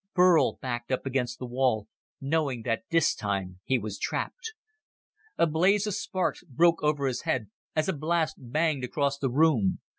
[0.15, 1.87] Burl backed up against the wall,
[2.19, 4.53] knowing that this time he was trapped.
[5.37, 9.79] A blaze of sparks broke over his head as a blast banged across the room.